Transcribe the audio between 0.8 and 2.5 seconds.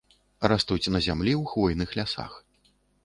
на зямлі ў хвойных лясах.